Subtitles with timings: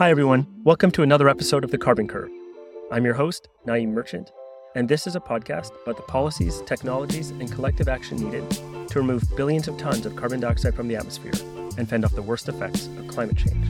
[0.00, 0.46] Hi, everyone.
[0.64, 2.30] Welcome to another episode of The Carbon Curve.
[2.90, 4.32] I'm your host, Na'im Merchant,
[4.74, 9.22] and this is a podcast about the policies, technologies, and collective action needed to remove
[9.36, 11.34] billions of tons of carbon dioxide from the atmosphere
[11.76, 13.62] and fend off the worst effects of climate change.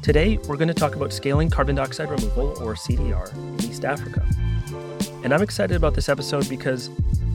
[0.00, 4.26] Today, we're going to talk about scaling carbon dioxide removal, or CDR, in East Africa.
[5.22, 6.88] And I'm excited about this episode because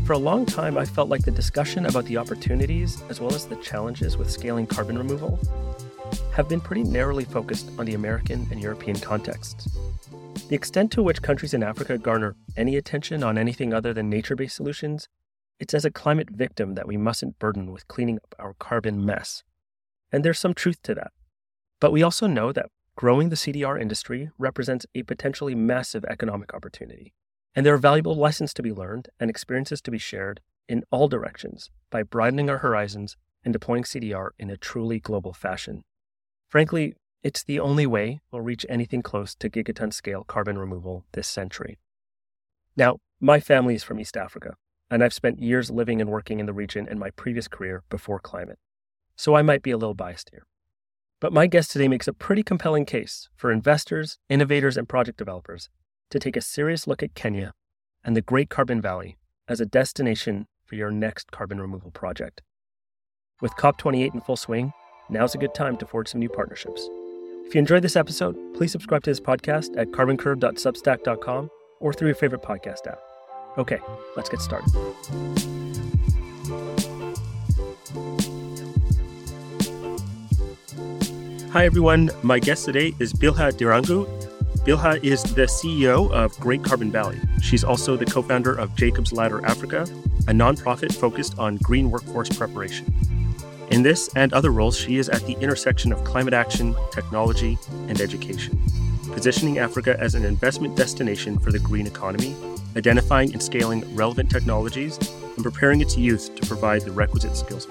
[0.06, 3.46] for a long time, I felt like the discussion about the opportunities as well as
[3.46, 5.40] the challenges with scaling carbon removal
[6.36, 9.70] have been pretty narrowly focused on the American and European contexts.
[10.50, 14.36] The extent to which countries in Africa garner any attention on anything other than nature
[14.36, 15.08] based solutions,
[15.62, 19.44] it's as a climate victim that we mustn't burden with cleaning up our carbon mess.
[20.12, 21.14] And there's some truth to that.
[21.80, 27.14] But we also know that growing the CDR industry represents a potentially massive economic opportunity.
[27.56, 31.08] And there are valuable lessons to be learned and experiences to be shared in all
[31.08, 33.16] directions by broadening our horizons
[33.46, 35.86] and deploying CDR in a truly global fashion.
[36.56, 41.28] Frankly, it's the only way we'll reach anything close to gigaton scale carbon removal this
[41.28, 41.80] century.
[42.78, 44.54] Now, my family is from East Africa,
[44.90, 48.22] and I've spent years living and working in the region in my previous career before
[48.22, 48.58] climate.
[49.18, 50.46] So I might be a little biased here.
[51.20, 55.68] But my guest today makes a pretty compelling case for investors, innovators, and project developers
[56.10, 57.52] to take a serious look at Kenya
[58.02, 59.18] and the Great Carbon Valley
[59.50, 62.42] as a destination for your next carbon removal project.
[63.42, 64.72] With COP28 in full swing,
[65.10, 66.90] now's a good time to forge some new partnerships.
[67.46, 72.16] If you enjoyed this episode, please subscribe to this podcast at carboncurve.substack.com or through your
[72.16, 73.00] favorite podcast app.
[73.58, 73.80] Okay,
[74.16, 74.72] let's get started.
[81.52, 82.10] Hi, everyone.
[82.22, 84.06] My guest today is Bilha Ndirangu.
[84.66, 87.20] Bilha is the CEO of Great Carbon Valley.
[87.42, 89.84] She's also the co founder of Jacob's Ladder Africa,
[90.28, 92.94] a nonprofit focused on green workforce preparation.
[93.76, 97.58] In this and other roles, she is at the intersection of climate action, technology,
[97.90, 98.58] and education,
[99.12, 102.38] positioning Africa as an investment destination for the green economy,
[102.78, 104.98] identifying and scaling relevant technologies,
[105.36, 107.68] and preparing its youth to provide the requisite skills.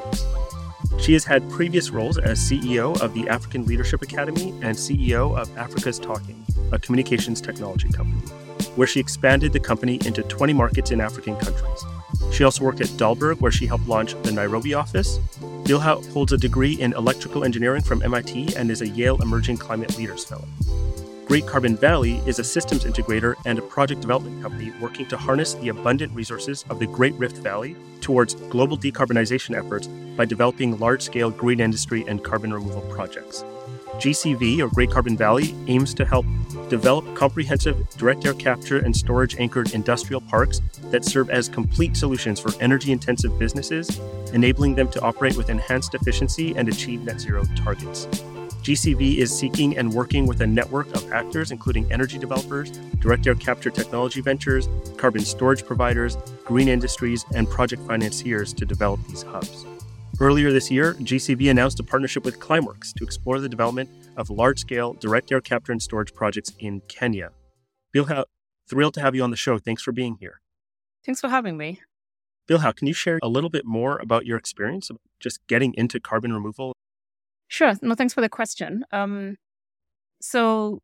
[0.99, 5.57] She has had previous roles as CEO of the African Leadership Academy and CEO of
[5.57, 8.29] Africa's Talking, a communications technology company,
[8.77, 11.83] where she expanded the company into 20 markets in African countries.
[12.31, 15.19] She also worked at Dalberg, where she helped launch the Nairobi office.
[15.65, 19.97] Bilha holds a degree in electrical engineering from MIT and is a Yale Emerging Climate
[19.97, 20.47] Leaders Fellow.
[21.25, 25.55] Great Carbon Valley is a systems integrator and a project development company working to harness
[25.55, 29.87] the abundant resources of the Great Rift Valley towards global decarbonization efforts
[30.19, 33.43] by developing large scale green industry and carbon removal projects.
[33.95, 36.27] GCV, or Great Carbon Valley, aims to help
[36.75, 42.41] develop comprehensive direct air capture and storage anchored industrial parks that serve as complete solutions
[42.41, 44.01] for energy intensive businesses,
[44.33, 48.07] enabling them to operate with enhanced efficiency and achieve net zero targets.
[48.65, 53.37] GCV is seeking and working with a network of actors, including energy developers, direct air
[53.37, 59.65] capture technology ventures, carbon storage providers, green industries, and project financiers to develop these hubs.
[60.21, 64.61] Earlier this year, GCV announced a partnership with Climeworks to explore the development of large
[64.61, 67.31] scale direct air capture and storage projects in Kenya.
[67.93, 68.25] Bilha,
[68.69, 69.59] thrilled to have you on the show.
[69.59, 70.41] Thanks for being here.
[71.05, 71.81] Thanks for having me.
[72.49, 75.99] Bilha, can you share a little bit more about your experience of just getting into
[75.99, 76.75] carbon removal?
[77.49, 77.75] Sure.
[77.83, 78.85] No, thanks for the question.
[78.93, 79.37] Um,
[80.21, 80.81] so,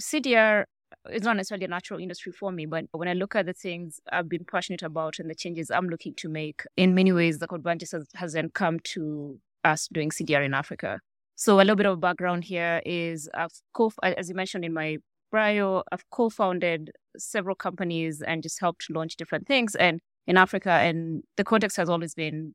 [0.00, 0.64] CDR
[1.08, 4.00] it's not necessarily a natural industry for me, but when I look at the things
[4.12, 7.52] I've been passionate about and the changes I'm looking to make, in many ways, the
[7.52, 11.00] advantage has, hasn't come to us doing CDR in Africa.
[11.36, 14.98] So a little bit of background here is I've co- as you mentioned in my
[15.32, 20.70] bio, I've co-founded several companies and just helped launch different things and in Africa.
[20.70, 22.54] And the context has always been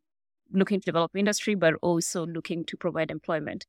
[0.51, 3.65] looking to develop industry, but also looking to provide employment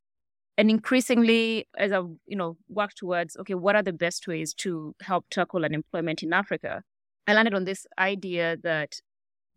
[0.59, 4.95] and increasingly as i you know work towards okay what are the best ways to
[5.03, 6.83] help tackle unemployment in africa?
[7.29, 9.01] I landed on this idea that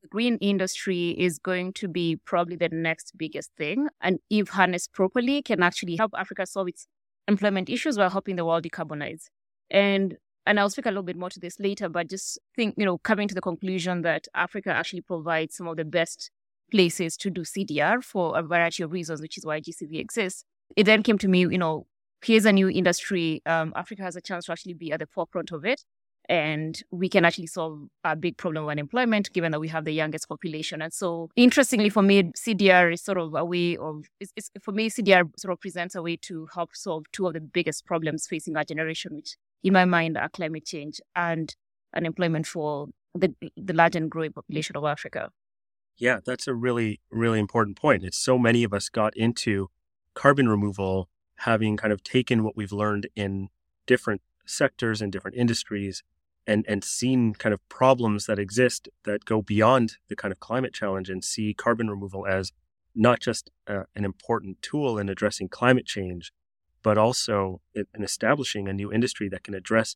[0.01, 4.93] the green industry is going to be probably the next biggest thing and if harnessed
[4.93, 6.87] properly can actually help africa solve its
[7.29, 9.27] employment issues while helping the world decarbonize.
[9.69, 12.85] And and I'll speak a little bit more to this later, but just think, you
[12.85, 16.31] know, coming to the conclusion that Africa actually provides some of the best
[16.71, 20.43] places to do CDR for a variety of reasons, which is why GCV exists
[20.75, 21.85] it then came to me, you know,
[22.23, 23.41] here's a new industry.
[23.45, 25.83] Um, Africa has a chance to actually be at the forefront of it.
[26.27, 29.91] And we can actually solve a big problem of unemployment, given that we have the
[29.91, 30.79] youngest population.
[30.79, 34.71] And so, interestingly, for me, CDR is sort of a way of, it's, it's, for
[34.71, 38.27] me, CDR sort of presents a way to help solve two of the biggest problems
[38.27, 41.55] facing our generation, which, in my mind, are climate change and
[41.95, 45.31] unemployment for the, the large and growing population of Africa.
[45.97, 48.03] Yeah, that's a really, really important point.
[48.03, 49.71] It's so many of us got into
[50.13, 53.49] carbon removal having kind of taken what we've learned in
[53.85, 56.03] different sectors and different industries
[56.47, 60.73] and and seen kind of problems that exist that go beyond the kind of climate
[60.73, 62.51] challenge and see carbon removal as
[62.95, 66.31] not just uh, an important tool in addressing climate change
[66.81, 69.95] but also in, in establishing a new industry that can address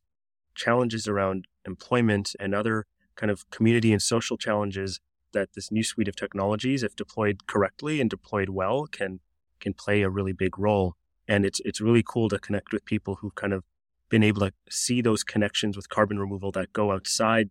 [0.56, 5.00] challenges around employment and other kind of community and social challenges
[5.33, 9.19] that this new suite of technologies if deployed correctly and deployed well can
[9.63, 10.95] can play a really big role
[11.27, 13.63] and it's it's really cool to connect with people who've kind of
[14.10, 17.50] been able to see those connections with carbon removal that go outside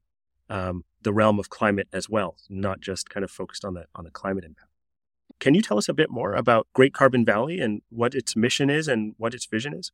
[0.48, 4.04] um, the realm of climate as well, not just kind of focused on the on
[4.04, 4.68] the climate impact.
[5.40, 8.70] Can you tell us a bit more about Great Carbon Valley and what its mission
[8.70, 9.90] is and what its vision is?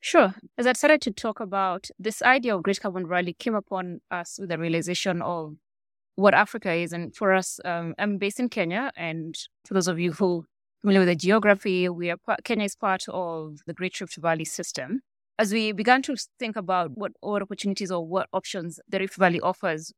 [0.00, 0.34] Sure.
[0.56, 4.38] As I started to talk about this idea of Great Carbon Valley came upon us
[4.38, 5.56] with the realization of
[6.14, 6.92] what Africa is.
[6.92, 8.92] And for us, um, I'm based in Kenya.
[8.96, 10.46] And for those of you who
[10.80, 15.00] familiar with the geography, we are Kenya is part of the Great Rift Valley system
[15.40, 19.40] as we began to think about what, what opportunities or what options the Rift Valley
[19.40, 19.90] offers,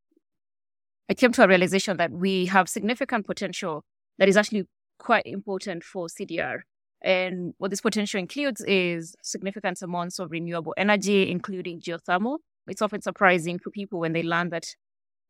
[1.10, 3.82] I came to a realization that we have significant potential
[4.18, 4.66] that is actually
[5.00, 6.60] quite important for CDR.
[7.02, 12.38] And what this potential includes is significant amounts of renewable energy, including geothermal.
[12.68, 14.66] It's often surprising for people when they learn that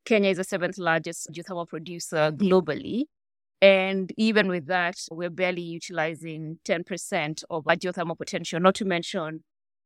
[0.04, 3.04] Kenya is the seventh largest geothermal producer globally.
[3.62, 9.44] And even with that, we're barely utilizing 10% of our geothermal potential, not to mention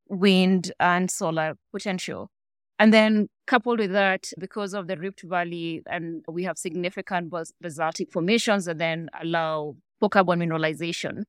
[0.08, 2.30] wind and solar potential.
[2.78, 8.10] And then coupled with that, because of the Rift Valley, and we have significant basaltic
[8.10, 11.24] formations that then allow for carbon mineralization.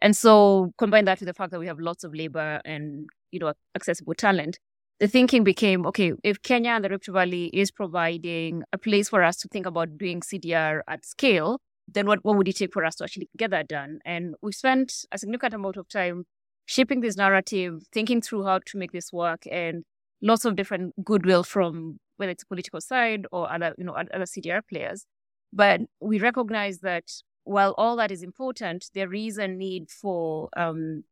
[0.00, 3.40] And so combine that with the fact that we have lots of labor and, you
[3.40, 4.58] know, accessible talent,
[5.00, 9.22] the thinking became, okay, if Kenya and the Rift Valley is providing a place for
[9.22, 11.60] us to think about doing CDR at scale,
[11.92, 14.00] then what, what would it take for us to actually get that done?
[14.04, 16.24] And we spent a significant amount of time
[16.66, 19.84] shaping this narrative, thinking through how to make this work, and
[20.22, 24.60] lots of different goodwill from whether it's political side or other, you know, other CDR
[24.68, 25.06] players.
[25.52, 27.04] But we recognize that
[27.44, 31.04] while all that is important, there is a need for um,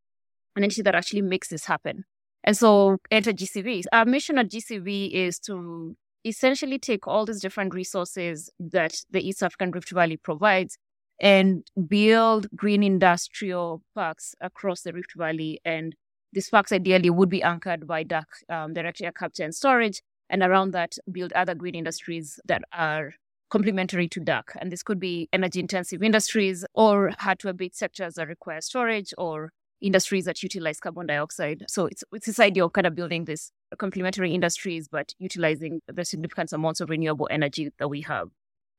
[0.55, 2.05] an entity that actually makes this happen.
[2.45, 3.85] And so enter GCV.
[3.93, 9.43] Our mission at GCV is to essentially take all these different resources that the East
[9.43, 10.79] African Rift Valley provides
[11.21, 15.61] and build green industrial parks across the Rift Valley.
[15.65, 15.95] And
[16.33, 20.43] these parks ideally would be anchored by DAC, um, direct air capture and storage, and
[20.43, 23.15] around that, build other green industries that are
[23.51, 24.43] complementary to DAC.
[24.61, 29.15] And this could be energy intensive industries or hard to abate sectors that require storage
[29.17, 31.65] or industries that utilize carbon dioxide.
[31.69, 36.05] So it's, it's this idea of kind of building these complementary industries, but utilizing the
[36.05, 38.29] significant amounts of renewable energy that we have.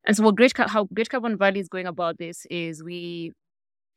[0.05, 3.33] And so, what Great, how Great Carbon Valley is going about this is we,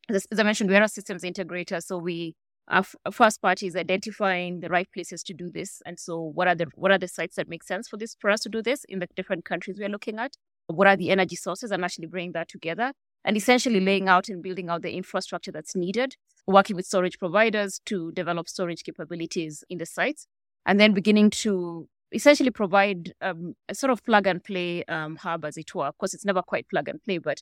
[0.09, 1.81] as, I mentioned, we are a systems integrator.
[1.81, 2.35] So we,
[2.67, 5.81] our first part is identifying the right places to do this.
[5.85, 8.29] And so, what are the what are the sites that make sense for this for
[8.29, 10.35] us to do this in the different countries we are looking at?
[10.67, 12.93] What are the energy sources, and actually bring that together,
[13.25, 16.15] and essentially laying out and building out the infrastructure that's needed.
[16.45, 20.27] Working with storage providers to develop storage capabilities in the sites,
[20.65, 25.45] and then beginning to essentially provide um, a sort of plug and play um, hub,
[25.45, 25.85] as it were.
[25.85, 27.41] Of course, it's never quite plug and play, but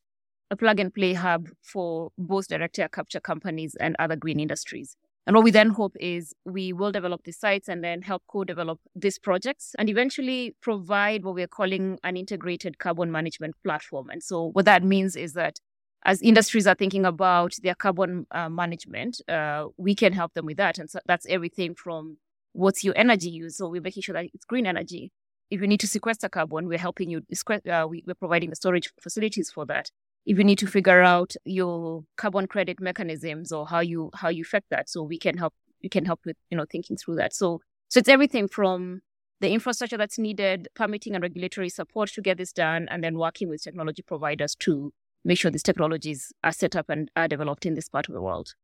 [0.50, 4.96] a plug and play hub for both direct air capture companies and other green industries.
[5.27, 8.44] And what we then hope is we will develop the sites and then help co
[8.44, 14.10] develop these projects and eventually provide what we're calling an integrated carbon management platform.
[14.10, 15.60] And so, what that means is that
[16.03, 20.58] as industries are thinking about their carbon uh, management, uh, we can help them with
[20.58, 20.77] that.
[20.77, 22.17] And so, that's everything from
[22.53, 23.58] what's your energy use?
[23.58, 25.12] So we're making sure that it's green energy.
[25.50, 27.22] If you need to sequester carbon, we're helping you.
[27.70, 29.91] Uh, we, we're providing the storage facilities for that.
[30.25, 34.43] If you need to figure out your carbon credit mechanisms or how you how you
[34.43, 35.53] affect that, so we can help.
[35.84, 37.34] We can help with you know thinking through that.
[37.34, 39.01] So so it's everything from
[39.41, 43.50] the infrastructure that's needed, permitting and regulatory support to get this done, and then working
[43.50, 44.93] with technology providers to
[45.24, 48.22] make sure these technologies are set up and are developed in this part of the
[48.22, 48.56] world.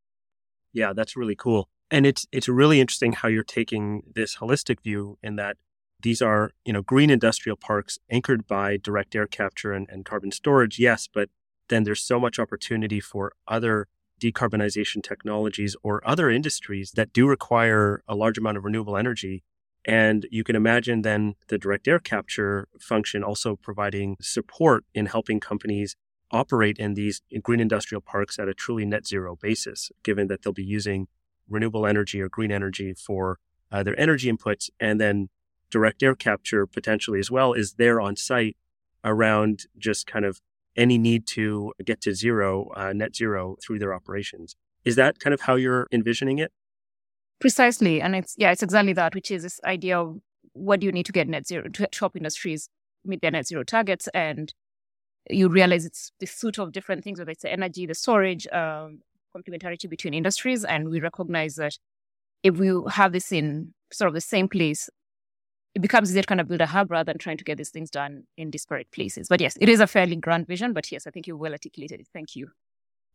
[0.73, 1.69] Yeah, that's really cool.
[1.89, 5.57] And it's it's really interesting how you're taking this holistic view in that
[6.01, 10.31] these are, you know, green industrial parks anchored by direct air capture and, and carbon
[10.31, 11.29] storage, yes, but
[11.69, 13.87] then there's so much opportunity for other
[14.21, 19.43] decarbonization technologies or other industries that do require a large amount of renewable energy.
[19.85, 25.39] And you can imagine then the direct air capture function also providing support in helping
[25.39, 25.95] companies
[26.31, 30.53] operate in these green industrial parks at a truly net zero basis, given that they'll
[30.53, 31.07] be using
[31.49, 33.39] renewable energy or green energy for
[33.71, 35.29] uh, their energy inputs, and then
[35.69, 38.55] direct air capture potentially as well is there on site
[39.03, 40.41] around just kind of
[40.75, 44.55] any need to get to zero, uh, net zero through their operations.
[44.85, 46.51] Is that kind of how you're envisioning it?
[47.39, 48.01] Precisely.
[48.01, 50.19] And it's, yeah, it's exactly that, which is this idea of
[50.53, 52.69] what do you need to get net zero, to help industries
[53.03, 54.07] meet their net zero targets.
[54.13, 54.53] And
[55.29, 58.99] you realize it's the suite of different things, whether it's the energy, the storage, um,
[59.35, 60.63] complementarity between industries.
[60.63, 61.77] And we recognize that
[62.43, 64.89] if we have this in sort of the same place,
[65.75, 67.69] it becomes easier to kind of build a hub rather than trying to get these
[67.69, 69.27] things done in disparate places.
[69.27, 70.73] But yes, it is a fairly grand vision.
[70.73, 72.07] But yes, I think you well articulated it.
[72.11, 72.49] Thank you.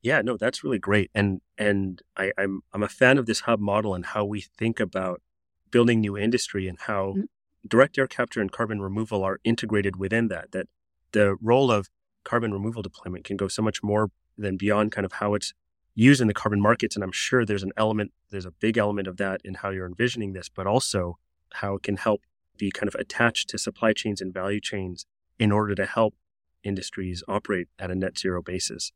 [0.02, 1.10] Yeah, no, that's really great.
[1.14, 4.80] And and I, I'm I'm a fan of this hub model and how we think
[4.80, 5.22] about
[5.70, 7.22] building new industry and how mm-hmm.
[7.66, 10.52] direct air capture and carbon removal are integrated within that.
[10.52, 10.68] That
[11.12, 11.88] the role of
[12.24, 15.52] carbon removal deployment can go so much more than beyond kind of how it's
[15.94, 16.96] used in the carbon markets.
[16.96, 19.86] And I'm sure there's an element, there's a big element of that in how you're
[19.86, 21.18] envisioning this, but also
[21.54, 22.22] how it can help
[22.56, 25.06] be kind of attached to supply chains and value chains
[25.38, 26.14] in order to help
[26.62, 28.92] industries operate at a net zero basis.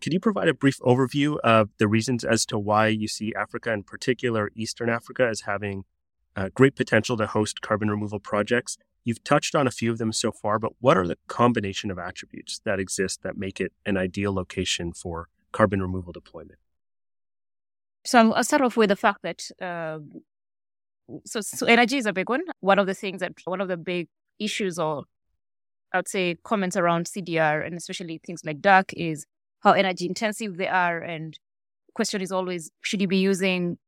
[0.00, 3.72] Could you provide a brief overview of the reasons as to why you see Africa,
[3.72, 5.84] in particular Eastern Africa, as having
[6.36, 8.76] uh, great potential to host carbon removal projects?
[9.08, 11.98] You've touched on a few of them so far, but what are the combination of
[11.98, 16.58] attributes that exist that make it an ideal location for carbon removal deployment?
[18.04, 20.00] So I'll start off with the fact that uh,
[21.24, 22.42] so, so energy is a big one.
[22.60, 25.04] One of the things that one of the big issues, or
[25.94, 29.24] I would say comments around CDR and especially things like DAC, is
[29.60, 31.00] how energy intensive they are.
[31.00, 31.38] And
[31.94, 33.78] question is always, should you be using,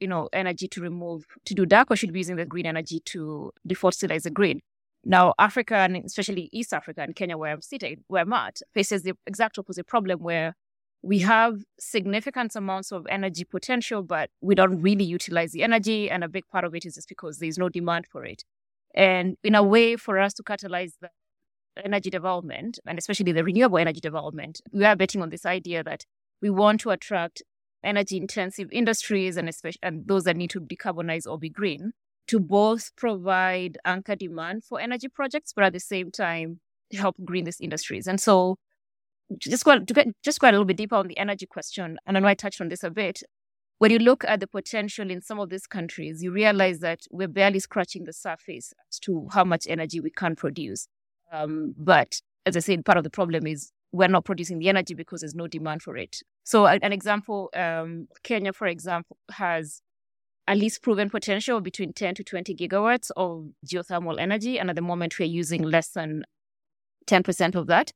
[0.00, 3.00] you know, energy to remove to do DAC, or should be using the green energy
[3.06, 4.60] to defossilize the grid?
[5.04, 9.02] Now, Africa and especially East Africa and Kenya, where I'm sitting, where I'm at, faces
[9.02, 10.54] the exact opposite problem where
[11.02, 16.10] we have significant amounts of energy potential, but we don't really utilize the energy.
[16.10, 18.44] And a big part of it is just because there's no demand for it.
[18.94, 21.08] And in a way, for us to catalyze the
[21.82, 26.04] energy development, and especially the renewable energy development, we are betting on this idea that
[26.42, 27.42] we want to attract
[27.82, 31.92] energy intensive industries and, especially, and those that need to decarbonize or be green
[32.28, 36.60] to both provide anchor demand for energy projects, but at the same time
[36.92, 38.06] help green these industries.
[38.06, 38.56] And so
[39.38, 42.16] just go to get just go a little bit deeper on the energy question, and
[42.16, 43.22] I know I touched on this a bit.
[43.78, 47.28] When you look at the potential in some of these countries, you realize that we're
[47.28, 50.86] barely scratching the surface as to how much energy we can produce.
[51.32, 54.94] Um, but as I said, part of the problem is we're not producing the energy
[54.94, 56.22] because there's no demand for it.
[56.44, 59.82] So, an example, um, Kenya, for example, has
[60.46, 64.82] at least proven potential between 10 to 20 gigawatts of geothermal energy, and at the
[64.82, 66.24] moment we're using less than
[67.06, 67.92] 10% of that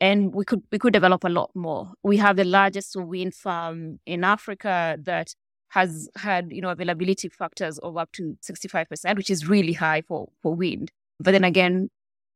[0.00, 1.92] and we could we could develop a lot more.
[2.02, 5.34] We have the largest wind farm in Africa that
[5.68, 10.30] has had you know availability factors of up to 65%, which is really high for
[10.42, 10.90] for wind.
[11.18, 11.90] But then again,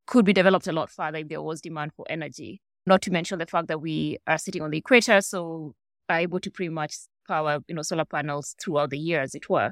[0.05, 2.61] could be developed a lot further if there was demand for energy.
[2.85, 5.73] Not to mention the fact that we are sitting on the equator, so
[6.09, 6.95] are able to pretty much
[7.27, 9.71] power you know solar panels throughout the year, as it were.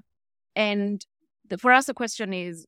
[0.55, 1.05] And
[1.50, 2.65] the, for us, the question is,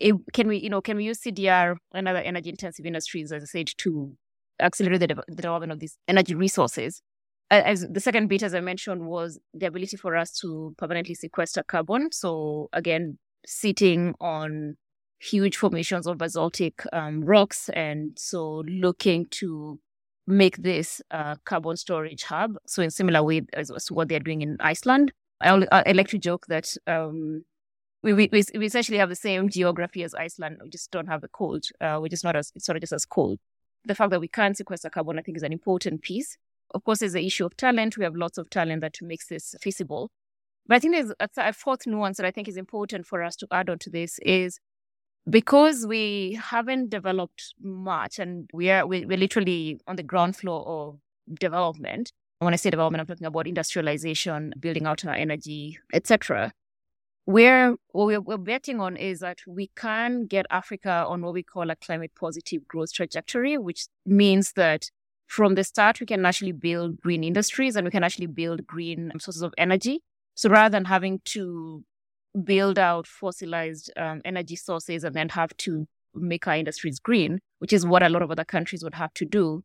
[0.00, 3.42] it, can we you know can we use CDR and other energy intensive industries, as
[3.42, 4.16] I said, to
[4.60, 7.02] accelerate the, the development of these energy resources.
[7.50, 11.62] As the second bit, as I mentioned, was the ability for us to permanently sequester
[11.62, 12.10] carbon.
[12.10, 14.76] So again, sitting on
[15.24, 19.78] huge formations of basaltic um, rocks, and so looking to
[20.26, 22.56] make this uh, carbon storage hub.
[22.66, 25.12] So in similar way as, what they're doing in Iceland.
[25.40, 27.44] I, I like to joke that um,
[28.02, 30.58] we, we, we essentially have the same geography as Iceland.
[30.62, 31.64] We just don't have the cold.
[31.80, 33.38] Uh, we're just not as, it's of just as cold
[33.84, 36.36] the fact that we can sequester carbon, I think, is an important piece.
[36.74, 37.96] Of course, there's the issue of talent.
[37.96, 40.10] We have lots of talent that makes this feasible.
[40.66, 43.36] But I think there's a, a fourth nuance that I think is important for us
[43.36, 44.58] to add on to this is
[45.28, 50.98] because we haven't developed much and we are we're literally on the ground floor of
[51.38, 52.12] development.
[52.40, 56.52] When I say development, I'm talking about industrialization, building out our energy, etc
[57.24, 61.42] where what we're, we're, betting on is that we can get Africa on what we
[61.42, 64.90] call a climate positive growth trajectory, which means that
[65.26, 69.10] from the start, we can actually build green industries and we can actually build green
[69.18, 70.00] sources of energy.
[70.34, 71.82] So rather than having to
[72.42, 77.72] build out fossilized um, energy sources and then have to make our industries green, which
[77.72, 79.62] is what a lot of other countries would have to do,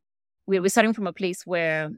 [0.50, 1.92] we're, starting from a place where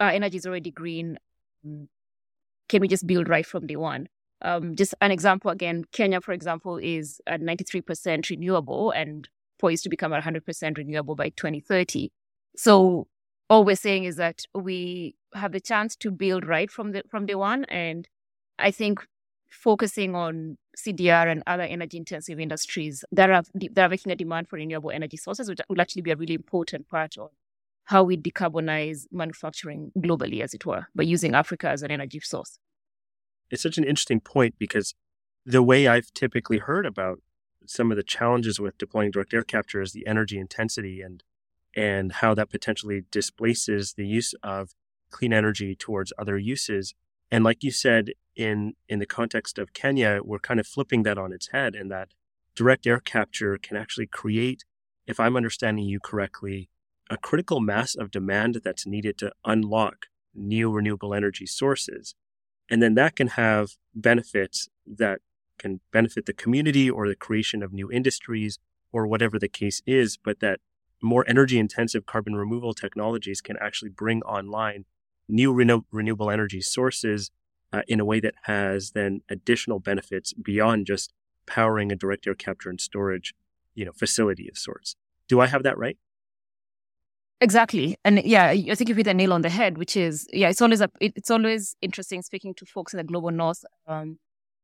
[0.00, 1.18] our energy is already green.
[1.62, 4.08] Can we just build right from day one?
[4.40, 9.88] Um, just an example again, Kenya, for example, is at 93% renewable and poised to
[9.88, 12.10] become 100% renewable by 2030.
[12.56, 13.08] So
[13.50, 17.26] all we're saying is that we have the chance to build right from the from
[17.26, 18.08] day one, and
[18.58, 19.06] I think
[19.48, 24.48] focusing on CDR and other energy intensive industries that are that are making a demand
[24.48, 27.30] for renewable energy sources, which will actually be a really important part of
[27.84, 32.58] how we decarbonize manufacturing globally, as it were, by using Africa as an energy source.
[33.50, 34.94] It's such an interesting point because
[35.46, 37.20] the way I've typically heard about
[37.64, 41.22] some of the challenges with deploying direct air capture is the energy intensity and
[41.76, 44.74] and how that potentially displaces the use of
[45.10, 46.94] clean energy towards other uses.
[47.30, 51.18] And like you said, in in the context of Kenya, we're kind of flipping that
[51.18, 52.08] on its head, and that
[52.54, 54.64] direct air capture can actually create,
[55.06, 56.68] if I'm understanding you correctly,
[57.10, 62.14] a critical mass of demand that's needed to unlock new renewable energy sources.
[62.70, 65.20] And then that can have benefits that
[65.58, 68.58] can benefit the community or the creation of new industries
[68.92, 70.60] or whatever the case is, but that
[71.02, 74.84] more energy intensive carbon removal technologies can actually bring online
[75.28, 77.30] new renew- renewable energy sources
[77.72, 81.12] uh, in a way that has then additional benefits beyond just
[81.46, 83.34] powering a direct air capture and storage
[83.74, 84.96] you know facility of sorts.
[85.28, 85.98] Do i have that right?
[87.40, 90.48] Exactly, and yeah, I think you hit the nail on the head, which is yeah,
[90.48, 94.18] it's always a, it's always interesting speaking to folks in the global north, um,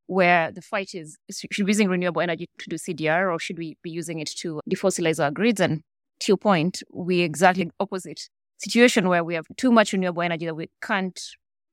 [0.06, 3.58] where the fight is: should we be using renewable energy to do CDR, or should
[3.58, 5.60] we be using it to defossilize our grids?
[5.60, 5.82] And
[6.20, 10.54] to your point, we exactly opposite situation where we have too much renewable energy that
[10.54, 11.20] we can't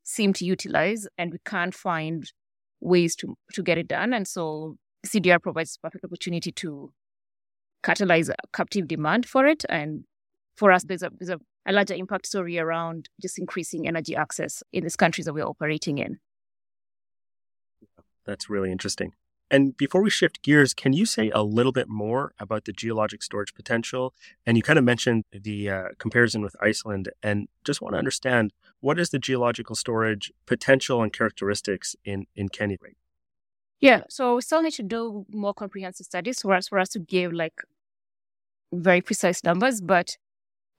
[0.04, 2.32] seem to utilize, and we can't find
[2.80, 4.14] ways to to get it done.
[4.14, 6.92] And so CDR provides perfect opportunity to
[7.84, 10.04] catalyze a captive demand for it and
[10.56, 14.62] for us, there's a, there's a, a larger impact story around just increasing energy access
[14.72, 16.20] in these countries that we're operating in.
[18.26, 19.14] That's really interesting.
[19.52, 23.22] And before we shift gears, can you say a little bit more about the geologic
[23.22, 24.14] storage potential?
[24.46, 28.54] And you kind of mentioned the uh, comparison with Iceland, and just want to understand
[28.80, 32.78] what is the geological storage potential and characteristics in in Kenya?
[33.82, 37.00] Yeah, so we still need to do more comprehensive studies for us for us to
[37.00, 37.62] give like
[38.72, 40.18] very precise numbers, but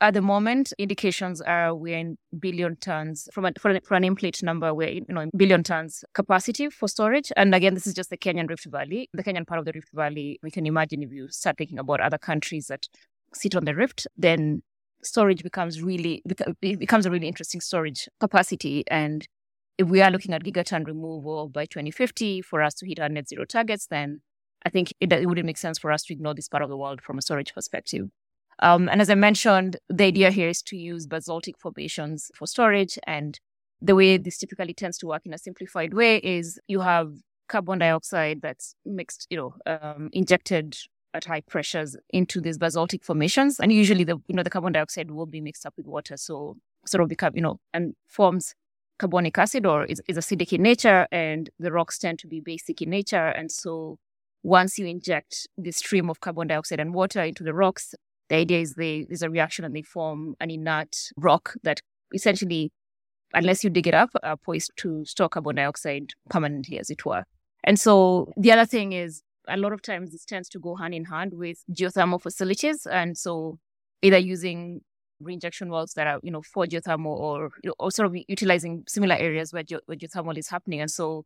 [0.03, 4.17] at the moment, indications are we're in billion tons from a, for, an, for an
[4.43, 4.75] number.
[4.75, 7.31] We're you know in billion tons capacity for storage.
[7.37, 9.91] And again, this is just the Kenyan Rift Valley, the Kenyan part of the Rift
[9.95, 10.41] Valley.
[10.43, 12.89] We can imagine if you start thinking about other countries that
[13.33, 14.63] sit on the rift, then
[15.05, 16.23] storage becomes really
[16.61, 18.83] it becomes a really interesting storage capacity.
[18.89, 19.27] And
[19.79, 23.29] if we are looking at gigaton removal by 2050 for us to hit our net
[23.29, 24.21] zero targets, then
[24.67, 26.77] I think it, it wouldn't make sense for us to ignore this part of the
[26.77, 28.09] world from a storage perspective.
[28.59, 32.99] Um, and as I mentioned, the idea here is to use basaltic formations for storage.
[33.07, 33.39] And
[33.81, 37.13] the way this typically tends to work in a simplified way is you have
[37.49, 40.77] carbon dioxide that's mixed, you know, um, injected
[41.15, 43.61] at high pressures into these basaltic formations.
[43.61, 46.17] And usually the, you know, the carbon dioxide will be mixed up with water.
[46.17, 48.55] So sort of become, you know, and forms
[48.99, 51.07] carbonic acid or is, is acidic in nature.
[51.13, 53.29] And the rocks tend to be basic in nature.
[53.29, 53.99] And so
[54.43, 57.95] once you inject this stream of carbon dioxide and water into the rocks,
[58.29, 61.81] the idea is they, there's a reaction and they form an inert rock that
[62.15, 62.71] essentially,
[63.35, 67.25] unless you dig it up, are poised to store carbon dioxide permanently, as it were.
[67.65, 70.95] And so the other thing is a lot of times this tends to go hand
[70.95, 72.87] in hand with geothermal facilities.
[72.87, 73.59] And so
[74.03, 74.81] either using
[75.23, 78.85] reinjection wells that are, you know, for geothermal or, you know, or sort of utilizing
[78.89, 80.81] similar areas where, ge- where geothermal is happening.
[80.81, 81.25] And so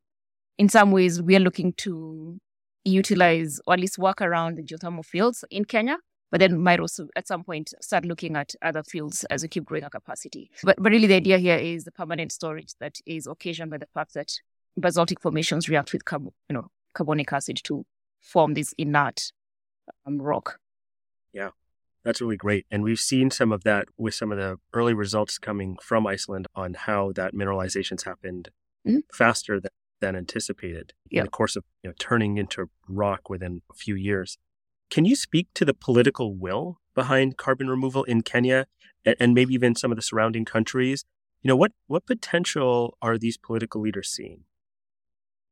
[0.58, 2.38] in some ways, we are looking to
[2.84, 5.98] utilize or at least work around the geothermal fields in Kenya
[6.36, 9.64] but then might also at some point start looking at other fields as we keep
[9.64, 10.50] growing our capacity.
[10.62, 13.86] But, but really the idea here is the permanent storage that is occasioned by the
[13.94, 14.34] fact that
[14.76, 17.86] basaltic formations react with carb- you know, carbonic acid to
[18.20, 19.32] form this inert
[20.06, 20.58] um, rock.
[21.32, 21.52] Yeah,
[22.04, 22.66] that's really great.
[22.70, 26.48] And we've seen some of that with some of the early results coming from Iceland
[26.54, 28.50] on how that mineralization's happened
[28.86, 28.98] mm-hmm.
[29.10, 29.70] faster than,
[30.02, 34.36] than anticipated in the course of you know, turning into rock within a few years.
[34.90, 38.66] Can you speak to the political will behind carbon removal in Kenya
[39.04, 41.04] and maybe even some of the surrounding countries?
[41.42, 44.44] You know, what, what potential are these political leaders seeing?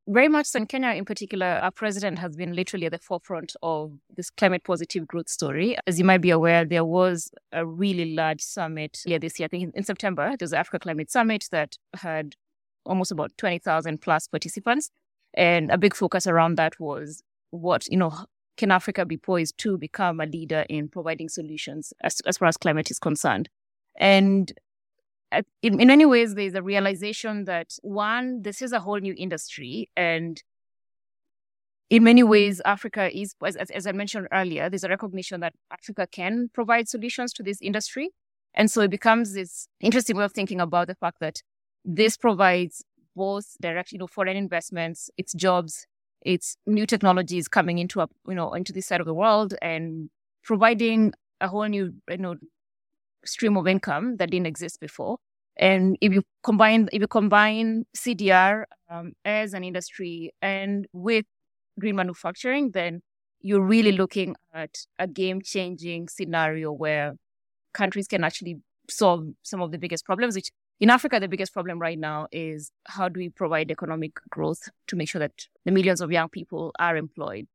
[0.06, 3.56] Very much so in Kenya, in particular, our president has been literally at the forefront
[3.62, 5.78] of this climate positive growth story.
[5.86, 9.46] As you might be aware, there was a really large summit yeah, this year.
[9.46, 12.36] I think in September, there was the Africa Climate Summit that had
[12.84, 14.90] almost about 20,000 plus participants.
[15.32, 19.76] And a big focus around that was what, you know, can Africa be poised to
[19.76, 23.48] become a leader in providing solutions as, as far as climate is concerned?
[23.96, 24.52] And
[25.32, 29.14] uh, in, in many ways, there's a realization that one, this is a whole new
[29.16, 29.90] industry.
[29.96, 30.42] And
[31.90, 36.06] in many ways, Africa is, as, as I mentioned earlier, there's a recognition that Africa
[36.10, 38.10] can provide solutions to this industry.
[38.54, 41.42] And so it becomes this interesting way of thinking about the fact that
[41.84, 42.84] this provides
[43.16, 45.86] both direct, you know, foreign investments, it's jobs,
[46.24, 50.10] it's new technologies coming into a, you know into this side of the world and
[50.42, 52.36] providing a whole new you know
[53.24, 55.18] stream of income that didn't exist before.
[55.56, 61.26] And if you combine if you combine CDR um, as an industry and with
[61.78, 63.02] green manufacturing, then
[63.40, 67.14] you're really looking at a game changing scenario where
[67.74, 68.56] countries can actually
[68.90, 72.70] solve some of the biggest problems, which in Africa, the biggest problem right now is
[72.86, 76.72] how do we provide economic growth to make sure that the millions of young people
[76.78, 77.46] are employed.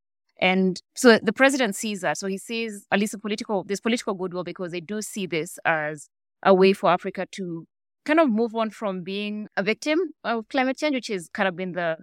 [0.41, 2.17] And so the president sees that.
[2.17, 5.59] So he sees at least a political, this political goodwill because they do see this
[5.65, 6.09] as
[6.43, 7.67] a way for Africa to
[8.05, 11.55] kind of move on from being a victim of climate change, which has kind of
[11.55, 11.97] been the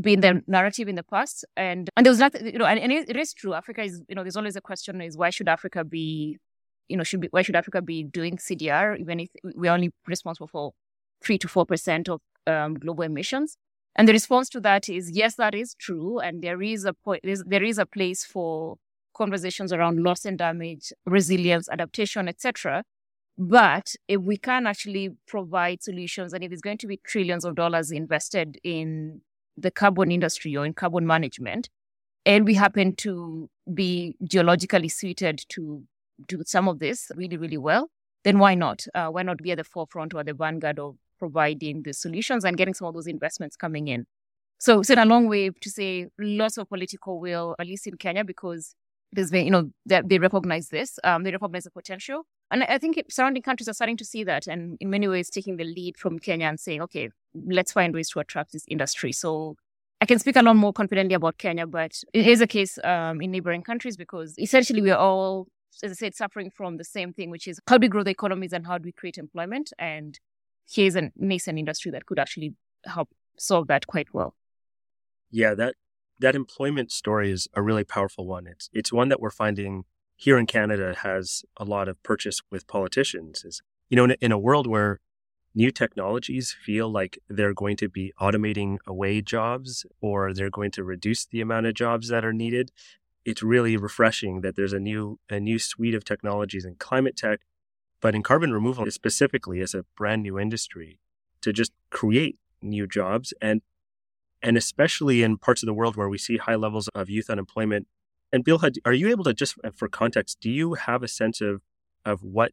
[0.00, 1.44] been the narrative in the past.
[1.56, 3.54] And and there was nothing, you know, and, and it is true.
[3.54, 6.38] Africa is, you know, there's always a question is why should Africa be,
[6.88, 10.48] you know, should be why should Africa be doing CDR even if we're only responsible
[10.48, 10.72] for
[11.22, 13.56] three to four percent of um, global emissions?
[13.96, 17.24] And the response to that is yes, that is true, and there is a point,
[17.46, 18.76] there is a place for
[19.14, 22.82] conversations around loss and damage, resilience, adaptation, etc.
[23.38, 27.54] But if we can actually provide solutions, and if there's going to be trillions of
[27.54, 29.22] dollars invested in
[29.56, 31.68] the carbon industry or in carbon management,
[32.26, 35.84] and we happen to be geologically suited to
[36.26, 37.90] do some of this really, really well,
[38.24, 38.86] then why not?
[38.94, 42.56] Uh, why not be at the forefront or the vanguard of providing the solutions and
[42.56, 44.06] getting some of those investments coming in?
[44.58, 47.96] So it's in a long way to say lots of political will, at least in
[47.96, 48.74] Kenya, because
[49.12, 52.26] there's been, you know, they, they recognize this, um, they recognize the potential.
[52.50, 55.56] And I think surrounding countries are starting to see that and in many ways taking
[55.56, 57.10] the lead from Kenya and saying, okay,
[57.46, 59.12] let's find ways to attract this industry.
[59.12, 59.56] So
[60.00, 63.20] I can speak a lot more confidently about Kenya, but it is a case um,
[63.20, 65.46] in neighboring countries because essentially we are all,
[65.82, 68.10] as I said, suffering from the same thing, which is how do we grow the
[68.10, 69.72] economies and how do we create employment?
[69.78, 70.18] And
[70.70, 73.08] here's a nascent industry that could actually help
[73.38, 74.34] solve that quite well.
[75.30, 75.74] Yeah, that
[76.20, 78.46] that employment story is a really powerful one.
[78.46, 79.84] It's it's one that we're finding
[80.16, 83.44] here in Canada has a lot of purchase with politicians.
[83.44, 85.00] Is you know in, in a world where
[85.54, 90.82] new technologies feel like they're going to be automating away jobs or they're going to
[90.82, 92.72] reduce the amount of jobs that are needed
[93.24, 97.40] it's really refreshing that there's a new a new suite of technologies in climate tech
[98.00, 100.98] but in carbon removal specifically as a brand new industry
[101.40, 103.62] to just create new jobs and
[104.42, 107.86] and especially in parts of the world where we see high levels of youth unemployment
[108.32, 111.62] and Bilha are you able to just for context do you have a sense of
[112.04, 112.52] of what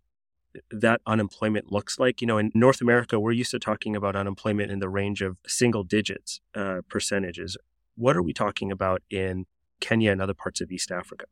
[0.70, 2.22] that unemployment looks like.
[2.22, 5.38] You know, in North America, we're used to talking about unemployment in the range of
[5.48, 7.58] single digits uh, percentages.
[7.96, 9.46] What are we talking about in
[9.82, 11.26] Kenya and other parts of East Africa?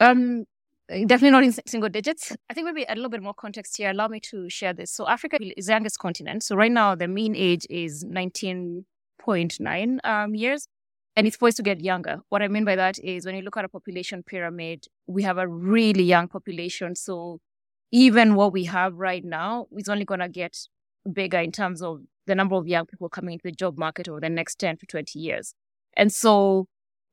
[0.00, 0.44] Um,
[0.88, 2.34] definitely not in single digits.
[2.48, 3.90] I think maybe a little bit more context here.
[3.90, 4.90] Allow me to share this.
[4.90, 6.42] So Africa is the youngest continent.
[6.42, 10.68] So right now, the mean age is 19.9 um, years
[11.16, 12.20] and it's poised to get younger.
[12.28, 15.36] What I mean by that is when you look at a population pyramid, we have
[15.36, 16.94] a really young population.
[16.94, 17.40] So
[17.90, 20.56] even what we have right now is only going to get
[21.12, 24.20] bigger in terms of the number of young people coming into the job market over
[24.20, 25.54] the next 10 to 20 years.
[25.96, 26.68] And so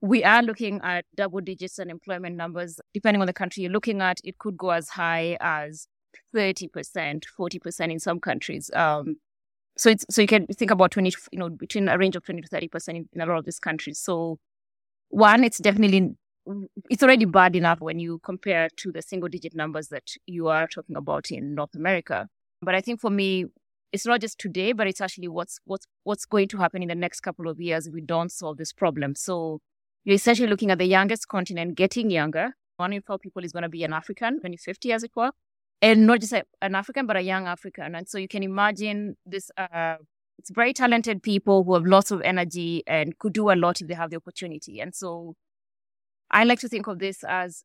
[0.05, 2.79] we are looking at double digits unemployment numbers.
[2.93, 5.87] Depending on the country you're looking at, it could go as high as
[6.35, 6.69] 30%,
[7.37, 8.69] 40% in some countries.
[8.75, 9.15] Um,
[9.77, 12.41] so it's so you can think about 20, you know, between a range of 20
[12.41, 13.99] to 30% in, in a lot of these countries.
[13.99, 14.37] So
[15.09, 16.11] one, it's definitely
[16.89, 20.67] it's already bad enough when you compare to the single digit numbers that you are
[20.67, 22.27] talking about in North America.
[22.61, 23.45] But I think for me,
[23.91, 26.95] it's not just today, but it's actually what's what's what's going to happen in the
[26.95, 29.15] next couple of years if we don't solve this problem.
[29.15, 29.61] So
[30.05, 32.55] you're essentially looking at the youngest continent getting younger.
[32.77, 35.31] One in four people is going to be an African, 2050 as it were,
[35.81, 37.95] and not just a, an African, but a young African.
[37.95, 39.49] And so you can imagine this.
[39.57, 39.95] Uh,
[40.37, 43.87] it's very talented people who have lots of energy and could do a lot if
[43.87, 44.79] they have the opportunity.
[44.79, 45.35] And so
[46.29, 47.63] I like to think of this as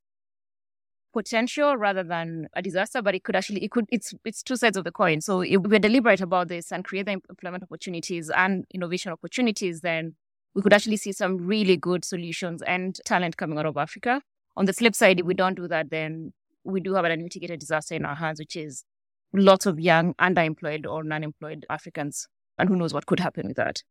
[1.12, 4.76] potential rather than a disaster, but it could actually, it could, it's, it's two sides
[4.76, 5.20] of the coin.
[5.20, 10.14] So if we're deliberate about this and create the employment opportunities and innovation opportunities, then
[10.54, 14.22] we could actually see some really good solutions and talent coming out of Africa.
[14.56, 16.32] On the flip side, if we don't do that, then
[16.64, 18.84] we do have an unmitigated disaster in our hands, which is
[19.32, 22.26] lots of young, underemployed or non-employed Africans.
[22.58, 23.82] And who knows what could happen with that.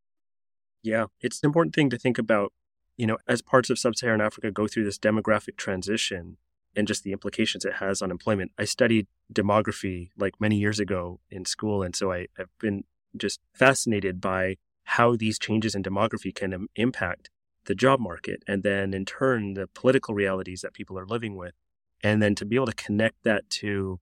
[0.83, 2.53] Yeah, it's an important thing to think about
[2.99, 6.35] you know, as parts of sub Saharan Africa go through this demographic transition
[6.75, 11.21] and just the implications it has on employment, I studied demography like many years ago
[11.31, 11.81] in school.
[11.81, 12.83] And so I, have been
[13.15, 14.57] just fascinated by
[14.93, 17.29] how these changes in demography can Im- impact
[17.65, 21.53] the job market and then in turn the political realities that people are living with.
[22.01, 23.99] And then to be able to connect that to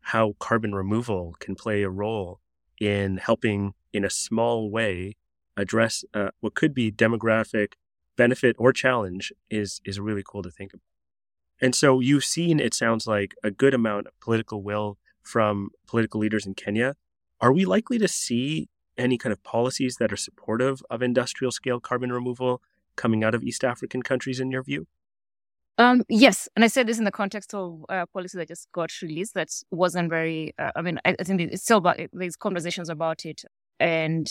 [0.00, 2.40] how carbon removal can play a role
[2.80, 5.16] in helping in a small way
[5.58, 7.74] address uh, what could be demographic
[8.16, 10.82] benefit or challenge is is really cool to think about.
[11.60, 16.20] And so you've seen, it sounds like, a good amount of political will from political
[16.20, 16.94] leaders in Kenya.
[17.40, 21.80] Are we likely to see any kind of policies that are supportive of industrial scale
[21.80, 22.62] carbon removal
[22.96, 24.86] coming out of East African countries, in your view?
[25.76, 28.90] Um, yes, and I said this in the context of a policy that just got
[29.02, 30.54] released that wasn't very.
[30.56, 33.42] Uh, I mean, I, I, think it's still about there's conversations about it,
[33.80, 34.30] and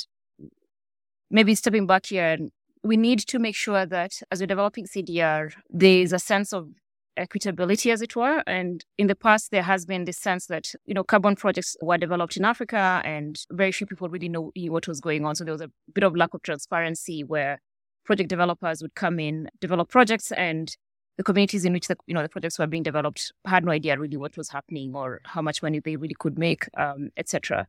[1.30, 2.38] maybe stepping back here,
[2.84, 6.70] we need to make sure that as we're developing CDR, there's a sense of
[7.18, 8.44] equitability, as it were.
[8.48, 11.98] And in the past, there has been this sense that, you know, carbon projects were
[11.98, 15.36] developed in Africa and very few people really know what was going on.
[15.36, 17.62] So there was a bit of lack of transparency where
[18.06, 20.76] project developers would come in, develop projects and
[21.18, 23.98] the communities in which the you know the projects were being developed had no idea
[23.98, 27.68] really what was happening or how much money they really could make, um, etc.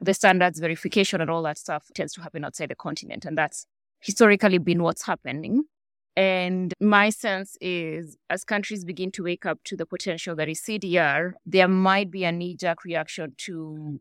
[0.00, 3.66] The standards verification and all that stuff tends to happen outside the continent, and that's
[4.00, 5.64] historically been what's happening.
[6.16, 10.60] And my sense is as countries begin to wake up to the potential that is
[10.60, 14.00] CDR, there might be a knee jerk reaction to,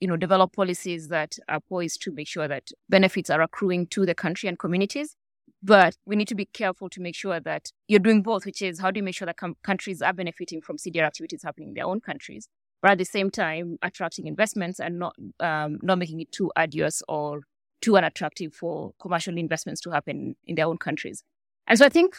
[0.00, 4.06] you know, develop policies that are poised to make sure that benefits are accruing to
[4.06, 5.16] the country and communities.
[5.60, 8.78] But we need to be careful to make sure that you're doing both, which is
[8.78, 11.74] how do you make sure that com- countries are benefiting from CDR activities happening in
[11.74, 12.48] their own countries,
[12.80, 17.02] but at the same time attracting investments and not um, not making it too arduous
[17.08, 17.40] or
[17.80, 21.24] too unattractive for commercial investments to happen in their own countries.
[21.68, 22.16] And so I think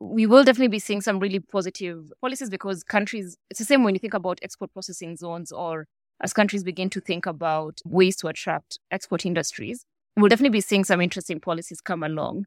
[0.00, 3.94] we will definitely be seeing some really positive policies because countries, it's the same when
[3.94, 5.86] you think about export processing zones or
[6.22, 9.84] as countries begin to think about ways to attract export industries,
[10.16, 12.46] we'll definitely be seeing some interesting policies come along.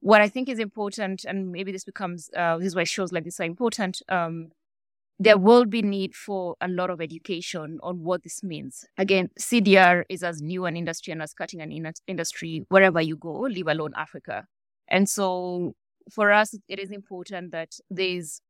[0.00, 3.24] What I think is important, and maybe this becomes, uh, this is why shows like
[3.24, 4.48] this are important, um,
[5.18, 8.86] there will be need for a lot of education on what this means.
[8.96, 13.16] Again, CDR is as new an industry and as cutting an in- industry wherever you
[13.16, 14.46] go, leave alone Africa.
[14.90, 15.74] And so
[16.10, 18.40] for us, it is important that there's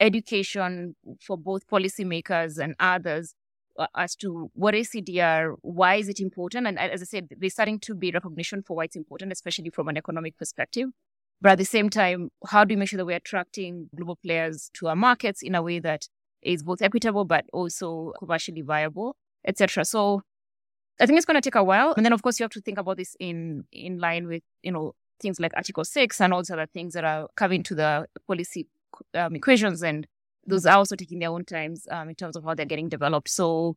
[0.00, 3.34] education for both policymakers and others
[3.78, 6.66] uh, as to what is CDR, why is it important?
[6.66, 9.88] And as I said, there's starting to be recognition for why it's important, especially from
[9.88, 10.88] an economic perspective.
[11.40, 14.70] But at the same time, how do we make sure that we're attracting global players
[14.74, 16.08] to our markets in a way that
[16.42, 19.84] is both equitable but also commercially viable, etc.
[19.84, 20.22] So
[21.00, 21.94] I think it's going to take a while.
[21.96, 24.72] And then, of course, you have to think about this in in line with you
[24.72, 28.06] know things like Article 6 and all the other things that are coming to the
[28.26, 28.66] policy
[29.14, 29.82] um, equations.
[29.82, 30.06] And
[30.46, 33.28] those are also taking their own times um, in terms of how they're getting developed.
[33.28, 33.76] So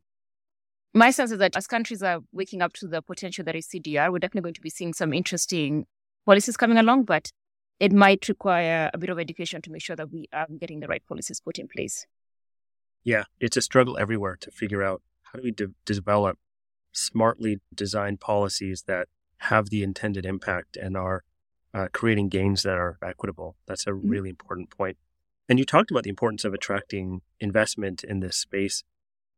[0.93, 4.11] my sense is that as countries are waking up to the potential that is CDR,
[4.11, 5.85] we're definitely going to be seeing some interesting
[6.25, 7.31] policies coming along, but
[7.79, 10.87] it might require a bit of education to make sure that we are getting the
[10.87, 12.05] right policies put in place.
[13.03, 16.37] Yeah, it's a struggle everywhere to figure out how do we de- develop
[16.91, 19.07] smartly designed policies that
[19.39, 21.23] have the intended impact and are
[21.73, 23.55] uh, creating gains that are equitable.
[23.67, 24.09] That's a mm-hmm.
[24.09, 24.97] really important point.
[25.49, 28.83] And you talked about the importance of attracting investment in this space.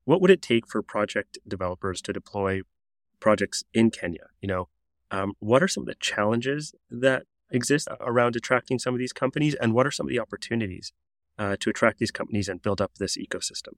[0.06, 2.62] What would it take for project developers to deploy
[3.20, 4.28] projects in Kenya?
[4.42, 4.70] You know,
[5.12, 9.56] um, what are some of the challenges that exist around attracting some of these companies,
[9.56, 10.92] and what are some of the opportunities
[11.38, 13.76] uh, to attract these companies and build up this ecosystem?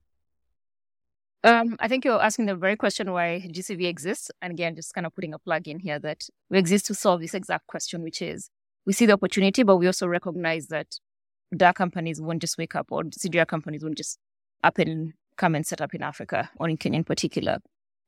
[1.44, 4.30] Um, I think you're asking the very question why GCV exists.
[4.42, 7.20] And again, just kind of putting a plug in here that we exist to solve
[7.20, 8.50] this exact question, which is
[8.84, 10.98] we see the opportunity, but we also recognize that
[11.56, 14.18] DAR companies won't just wake up or CDR companies won't just
[14.64, 17.58] up and come and set up in Africa or in Kenya in particular.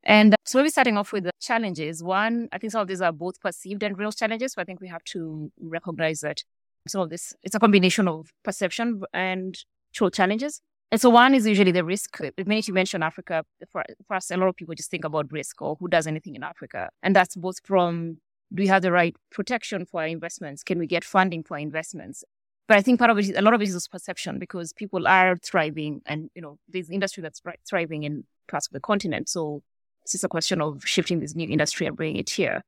[0.03, 2.01] And so we're starting off with the challenges.
[2.01, 4.53] One, I think some of these are both perceived and real challenges.
[4.53, 6.43] So I think we have to recognize that
[6.87, 9.57] some of this, it's a combination of perception and
[9.93, 10.61] true challenges.
[10.91, 12.17] And so one is usually the risk.
[12.17, 15.31] The minute you mention Africa, for, for us, a lot of people just think about
[15.31, 16.89] risk or who does anything in Africa.
[17.03, 18.17] And that's both from
[18.53, 20.63] do we have the right protection for our investments?
[20.63, 22.23] Can we get funding for our investments?
[22.67, 25.07] But I think part of it, is, a lot of it is perception because people
[25.07, 29.29] are thriving and, you know, there's industry that's thriving in parts of the continent.
[29.29, 29.61] So
[30.01, 32.61] it's just a question of shifting this new industry and bringing it here.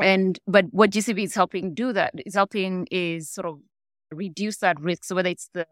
[0.00, 3.60] And, but what GCV is helping do that is helping is sort of
[4.12, 5.04] reduce that risk.
[5.04, 5.66] So whether it's the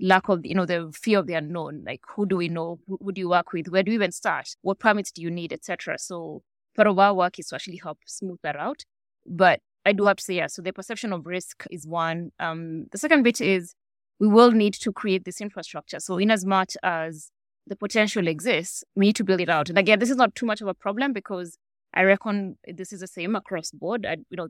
[0.00, 2.78] lack of, you know, the fear of the unknown, like who do we know?
[2.86, 3.68] Who, do you work with?
[3.68, 4.48] Where do you even start?
[4.62, 5.98] What permits do you need, etc.
[5.98, 6.42] So
[6.76, 8.82] part of our work is to actually help smooth that out.
[9.26, 12.30] But I do have to say, yeah, so the perception of risk is one.
[12.38, 13.74] Um, the second bit is
[14.20, 16.00] we will need to create this infrastructure.
[16.00, 17.30] So in as much as
[17.66, 19.68] the potential exists, we need to build it out.
[19.68, 21.58] And again, this is not too much of a problem because
[21.94, 24.06] I reckon this is the same across board.
[24.06, 24.48] I, you know,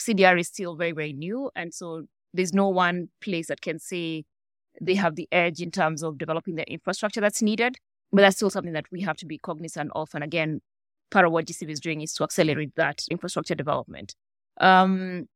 [0.00, 1.50] CDR is still very, very new.
[1.54, 4.24] And so there's no one place that can say
[4.80, 7.76] they have the edge in terms of developing the infrastructure that's needed.
[8.12, 10.10] But that's still something that we have to be cognizant of.
[10.14, 10.60] And again,
[11.10, 14.14] part of what GCV is doing is to accelerate that infrastructure development.
[14.60, 15.28] Um,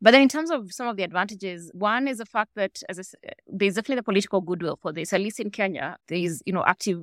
[0.00, 3.14] But then, in terms of some of the advantages, one is the fact that as
[3.46, 5.12] there's definitely the political goodwill for this.
[5.12, 7.00] At least in Kenya, there is you know active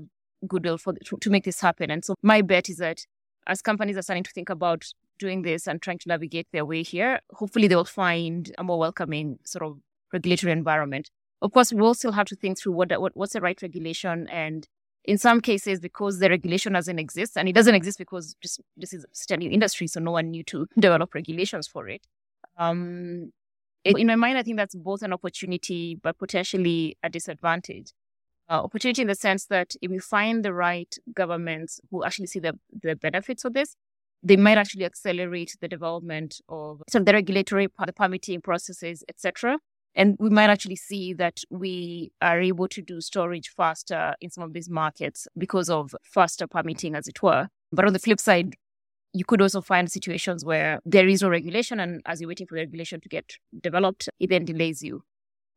[0.48, 1.92] goodwill for to, to make this happen.
[1.92, 3.06] And so, my bet is that
[3.48, 4.86] as companies are starting to think about
[5.20, 8.80] doing this and trying to navigate their way here, hopefully they will find a more
[8.80, 9.78] welcoming sort of
[10.14, 11.10] regulatory environment.
[11.42, 14.28] Of course, we will still have to think through what, what what's the right regulation
[14.30, 14.68] and
[15.08, 18.94] in some cases because the regulation doesn't exist and it doesn't exist because just this
[18.94, 22.06] is a new industry so no one knew to develop regulations for it.
[22.58, 23.32] Um,
[23.84, 27.92] it, in my mind i think that's both an opportunity but potentially a disadvantage.
[28.48, 32.40] Uh, opportunity in the sense that if we find the right governments who actually see
[32.40, 33.76] the, the benefits of this
[34.22, 39.58] they might actually accelerate the development of so the regulatory the permitting processes etc
[39.96, 44.44] and we might actually see that we are able to do storage faster in some
[44.44, 47.48] of these markets because of faster permitting, as it were.
[47.72, 48.56] But on the flip side,
[49.14, 52.56] you could also find situations where there is no regulation, and as you're waiting for
[52.56, 55.04] the regulation to get developed, it then delays you.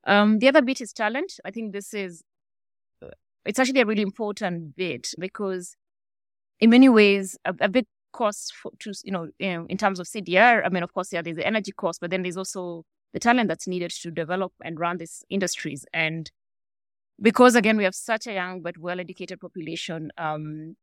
[0.06, 1.34] Um, the other bit is talent.
[1.44, 2.22] I think this is
[3.44, 5.74] it's actually a really important bit because,
[6.60, 10.06] in many ways, a, a big cost for, to you know in, in terms of
[10.06, 10.62] CDR.
[10.64, 13.48] I mean, of course, yeah, there's the energy cost, but then there's also the talent
[13.48, 15.84] that's needed to develop and run these industries.
[15.92, 16.30] And
[17.20, 20.76] because again, we have such a young but well-educated population, um,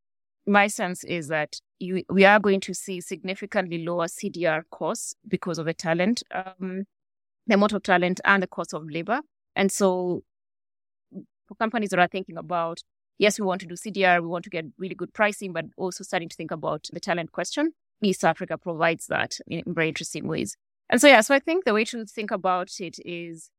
[0.47, 5.57] my sense is that you, we are going to see significantly lower CDR costs because
[5.57, 6.83] of the talent, um,
[7.47, 9.21] the amount of talent and the cost of labor.
[9.55, 10.23] And so
[11.47, 12.81] for companies that are thinking about,
[13.17, 16.03] yes, we want to do CDR, we want to get really good pricing, but also
[16.03, 20.57] starting to think about the talent question, East Africa provides that in very interesting ways.
[20.89, 23.49] And so, yeah, so I think the way to think about it is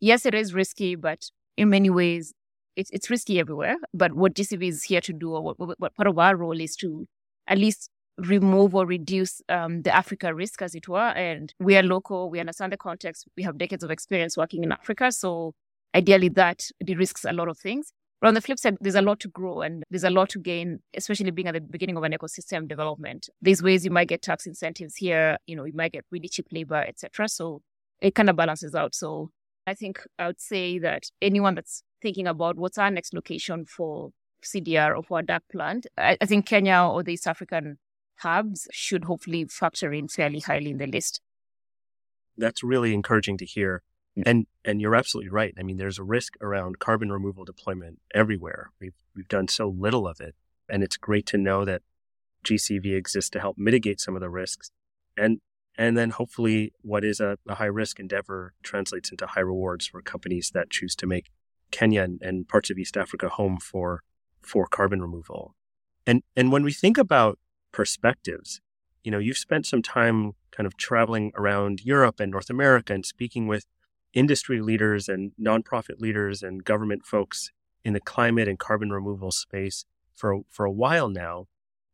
[0.00, 2.32] yes, it is risky, but in many ways,
[2.76, 3.76] it's, it's risky everywhere.
[3.94, 6.74] But what GCV is here to do, or what, what part of our role is
[6.76, 7.06] to
[7.46, 10.98] at least remove or reduce um, the Africa risk, as it were.
[10.98, 14.72] And we are local, we understand the context, we have decades of experience working in
[14.72, 15.12] Africa.
[15.12, 15.54] So,
[15.94, 17.92] ideally, that de-risks a lot of things.
[18.22, 20.38] But on the flip side, there's a lot to grow and there's a lot to
[20.38, 23.28] gain, especially being at the beginning of an ecosystem development.
[23.40, 26.46] There's ways you might get tax incentives here, you know, you might get really cheap
[26.52, 27.28] labor, etc.
[27.28, 27.62] So
[28.00, 28.94] it kind of balances out.
[28.94, 29.30] So
[29.66, 34.10] I think I would say that anyone that's thinking about what's our next location for
[34.44, 37.78] CDR or for a DAC plant, I, I think Kenya or the East African
[38.18, 41.20] hubs should hopefully factor in fairly highly in the list.
[42.38, 43.82] That's really encouraging to hear.
[44.18, 44.22] Mm.
[44.26, 45.54] And and you're absolutely right.
[45.58, 48.70] I mean, there's a risk around carbon removal deployment everywhere.
[48.80, 50.34] We've we've done so little of it,
[50.68, 51.82] and it's great to know that
[52.44, 54.70] GCV exists to help mitigate some of the risks,
[55.16, 55.40] and
[55.76, 60.02] and then hopefully what is a, a high risk endeavor translates into high rewards for
[60.02, 61.30] companies that choose to make
[61.70, 64.02] Kenya and, and parts of East Africa home for
[64.42, 65.54] for carbon removal.
[66.06, 67.38] And and when we think about
[67.72, 68.60] perspectives,
[69.02, 73.06] you know, you've spent some time kind of traveling around Europe and North America and
[73.06, 73.64] speaking with
[74.14, 77.50] industry leaders and nonprofit leaders and government folks
[77.84, 81.46] in the climate and carbon removal space for for a while now.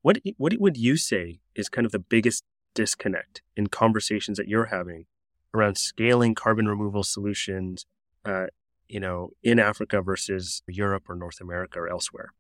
[0.02, 4.66] What what would you say is kind of the biggest disconnect in conversations that you're
[4.66, 5.06] having
[5.54, 7.86] around scaling carbon removal solutions,
[8.24, 8.46] uh,
[8.88, 12.32] you know, in Africa versus Europe or North America or elsewhere?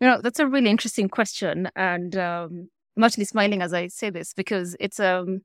[0.00, 4.10] You know, that's a really interesting question, and um, I'm actually smiling as I say
[4.10, 5.42] this because it's um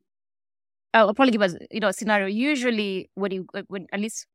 [0.96, 2.28] I'll probably give us, you know, a scenario.
[2.28, 4.28] Usually, when you, uh, when at least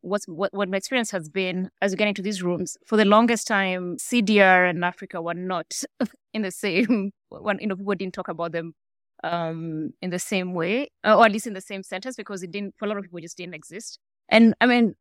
[0.00, 3.04] what's what, what my experience has been as we get into these rooms, for the
[3.04, 5.82] longest time, CDR and Africa were not
[6.34, 7.12] in the same.
[7.28, 8.72] One, you know, people didn't talk about them
[9.24, 12.50] um, in the same way, uh, or at least in the same sentence, because it
[12.50, 12.74] didn't.
[12.78, 13.98] For a lot of people, just didn't exist.
[14.30, 14.94] And I mean,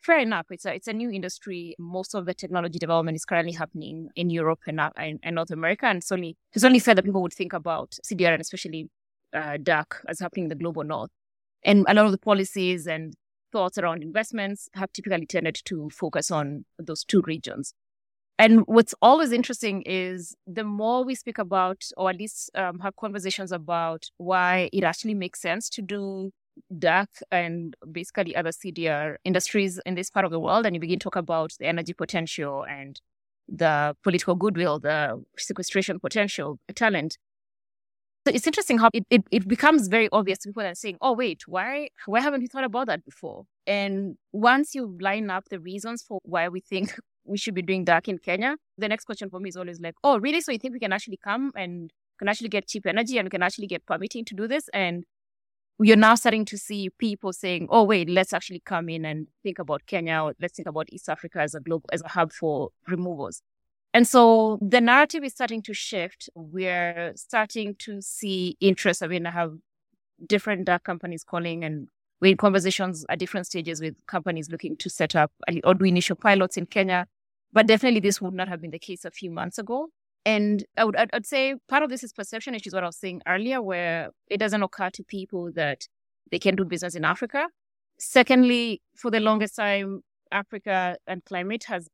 [0.00, 0.46] fair enough.
[0.50, 1.76] It's a it's a new industry.
[1.78, 5.86] Most of the technology development is currently happening in Europe and, and, and North America,
[5.86, 8.90] and it's only it's only fair that people would think about CDR and especially
[9.34, 11.10] uh, DAC as happening in the global north.
[11.64, 13.14] And a lot of the policies and
[13.52, 17.72] thoughts around investments have typically tended to focus on those two regions.
[18.38, 22.94] And what's always interesting is the more we speak about, or at least um, have
[22.94, 26.30] conversations about why it actually makes sense to do
[26.72, 31.00] DAC and basically other CDR industries in this part of the world, and you begin
[31.00, 33.00] to talk about the energy potential and
[33.48, 37.18] the political goodwill, the sequestration potential, talent,
[38.28, 40.98] so it's interesting how it, it, it becomes very obvious to people that are saying,
[41.00, 43.44] oh, wait, why, why haven't we thought about that before?
[43.66, 47.86] And once you line up the reasons for why we think we should be doing
[47.86, 50.42] DAC in Kenya, the next question for me is always like, oh, really?
[50.42, 53.42] So you think we can actually come and can actually get cheap energy and can
[53.42, 54.68] actually get permitting to do this?
[54.74, 55.04] And
[55.80, 59.58] you're now starting to see people saying, oh, wait, let's actually come in and think
[59.58, 62.70] about Kenya or let's think about East Africa as a global, as a hub for
[62.88, 63.40] removals.
[63.94, 66.28] And so the narrative is starting to shift.
[66.34, 69.02] We're starting to see interest.
[69.02, 69.54] I mean, I have
[70.26, 71.88] different DAC companies calling and
[72.20, 75.32] we're in conversations at different stages with companies looking to set up
[75.64, 77.06] or do initial pilots in Kenya.
[77.52, 79.88] But definitely this would not have been the case a few months ago.
[80.26, 82.98] And I would, I'd say part of this is perception, which is what I was
[82.98, 85.86] saying earlier, where it doesn't occur to people that
[86.30, 87.46] they can do business in Africa.
[87.98, 91.88] Secondly, for the longest time, Africa and climate has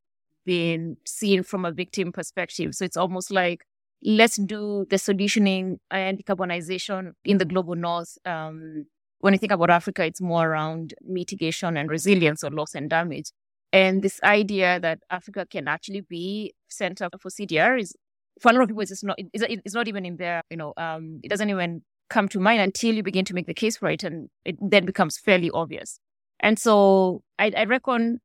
[0.45, 2.75] been seen from a victim perspective.
[2.75, 3.65] So it's almost like
[4.03, 8.17] let's do the solutioning and decarbonization in the global north.
[8.25, 8.85] Um,
[9.19, 13.31] when you think about Africa, it's more around mitigation and resilience or loss and damage.
[13.73, 17.95] And this idea that Africa can actually be center for CDR is,
[18.39, 20.73] for a lot of people, it's not, it's, it's not even in there, you know,
[20.77, 23.89] um, it doesn't even come to mind until you begin to make the case for
[23.89, 24.03] it.
[24.03, 25.99] And it then becomes fairly obvious.
[26.39, 28.19] And so I, I reckon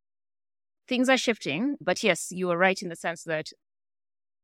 [0.91, 1.77] things are shifting.
[1.81, 3.47] But yes, you are right in the sense that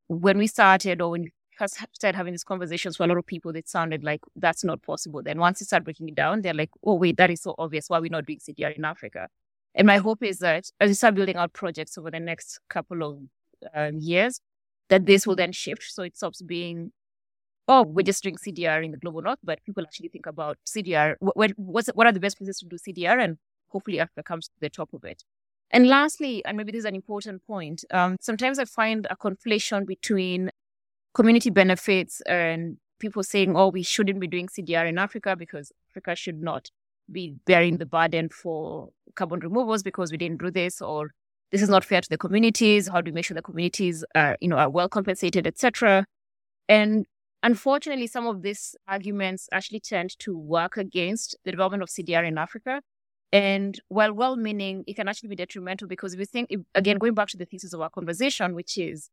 [0.06, 3.50] when we started or when we started having these conversations for a lot of people,
[3.56, 5.22] it sounded like that's not possible.
[5.22, 7.90] Then once you start breaking it down, they're like, oh, wait, that is so obvious.
[7.90, 9.28] Why are we not doing CDR in Africa?
[9.74, 13.02] And my hope is that as we start building out projects over the next couple
[13.02, 13.18] of
[13.74, 14.40] um, years,
[14.88, 15.82] that this will then shift.
[15.82, 16.92] So it stops being,
[17.66, 21.16] oh, we're just doing CDR in the global north, but people actually think about CDR.
[21.18, 23.22] What, what are the best places to do CDR?
[23.22, 23.38] And
[23.68, 25.24] hopefully Africa comes to the top of it.
[25.70, 29.86] And lastly, and maybe this is an important point, um, sometimes I find a conflation
[29.86, 30.50] between
[31.14, 36.14] community benefits and people saying, oh, we shouldn't be doing CDR in Africa because Africa
[36.14, 36.70] should not
[37.10, 41.10] be bearing the burden for carbon removals because we didn't do this, or
[41.52, 42.88] this is not fair to the communities.
[42.88, 46.04] How do we make sure the communities are, you know, are well compensated, etc.
[46.68, 47.06] And
[47.42, 52.38] unfortunately, some of these arguments actually tend to work against the development of CDR in
[52.38, 52.80] Africa
[53.32, 57.14] and while well meaning, it can actually be detrimental because if you think, again, going
[57.14, 59.10] back to the thesis of our conversation, which is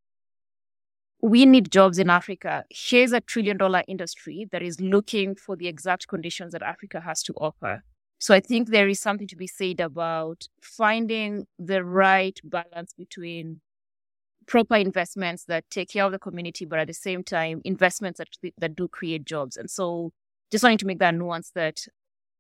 [1.22, 2.66] we need jobs in Africa.
[2.70, 7.24] Here's a trillion dollar industry that is looking for the exact conditions that Africa has
[7.24, 7.82] to offer.
[8.20, 13.62] So I think there is something to be said about finding the right balance between
[14.48, 18.28] proper investments that take care of the community, but at the same time, investments that,
[18.58, 19.56] that do create jobs.
[19.56, 20.12] And so
[20.52, 21.86] just wanting to make that nuance that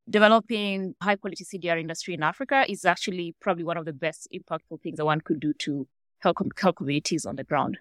[0.09, 4.81] developing high quality CDR industry in Africa is actually probably one of the best impactful
[4.81, 5.87] things that one could do to
[6.19, 7.77] help, help communities on the ground.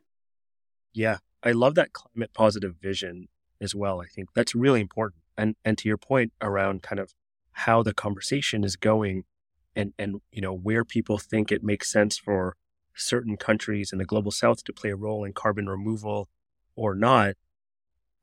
[0.92, 3.28] Yeah, I love that climate positive vision
[3.60, 4.00] as well.
[4.00, 5.22] I think that's really important.
[5.36, 7.14] And and to your point around kind of
[7.52, 9.24] how the conversation is going
[9.74, 12.56] and and you know where people think it makes sense for
[12.94, 16.28] certain countries in the global south to play a role in carbon removal
[16.76, 17.34] or not,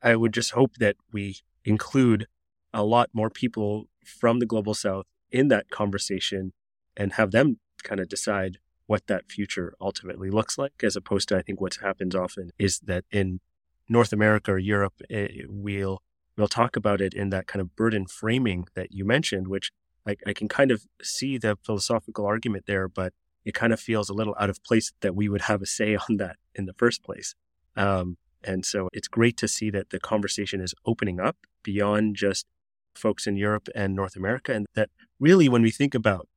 [0.02, 2.26] I would just hope that we include
[2.72, 6.52] a lot more people from the global south in that conversation
[6.96, 11.36] and have them kind of decide what that future ultimately looks like, as opposed to
[11.36, 13.40] I think what happens often is that in
[13.88, 16.02] North America or Europe, it, eh, we'll
[16.36, 19.70] we'll talk about it in that kind of burden framing that you mentioned, which
[20.06, 23.12] I, I can kind of see the philosophical argument there, but
[23.44, 25.96] it kind of feels a little out of place that we would have a say
[26.08, 27.34] on that in the first place.
[27.76, 32.46] Um, and so it's great to see that the conversation is opening up beyond just
[32.94, 34.52] folks in Europe and North America.
[34.52, 36.28] And that really, when we think about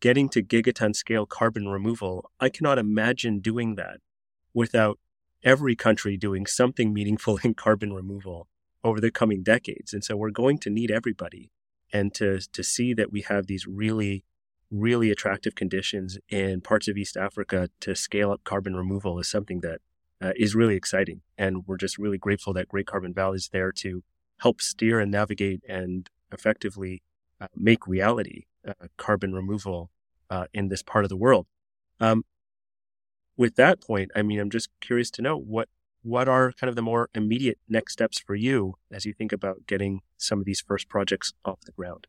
[0.00, 4.00] getting to gigaton scale carbon removal, I cannot imagine doing that
[4.52, 4.98] without
[5.42, 8.48] every country doing something meaningful in carbon removal
[8.82, 9.92] over the coming decades.
[9.92, 11.50] And so we're going to need everybody.
[11.92, 14.24] And to, to see that we have these really,
[14.70, 19.60] really attractive conditions in parts of East Africa to scale up carbon removal is something
[19.60, 19.80] that
[20.20, 21.20] uh, is really exciting.
[21.38, 24.02] And we're just really grateful that Great Carbon Valley is there to
[24.38, 27.02] help steer and navigate and effectively
[27.40, 29.90] uh, make reality uh, carbon removal
[30.30, 31.46] uh, in this part of the world.
[32.00, 32.24] Um,
[33.36, 35.68] with that point, I mean, I'm just curious to know what
[36.02, 39.66] what are kind of the more immediate next steps for you as you think about
[39.66, 42.06] getting some of these first projects off the ground.